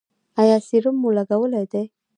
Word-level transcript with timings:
ایا 0.41 0.57
سیروم 0.67 0.95
مو 1.01 1.09
لګولی 1.17 1.65
دی؟ 1.71 1.83